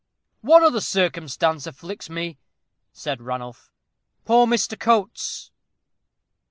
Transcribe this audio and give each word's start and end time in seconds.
"One 0.41 0.63
other 0.63 0.81
circumstance 0.81 1.67
afflicts 1.67 2.09
me," 2.09 2.39
said 2.91 3.21
Ranulph. 3.21 3.71
"Poor 4.25 4.47
Mr. 4.47 4.75
Coates!" 4.79 5.51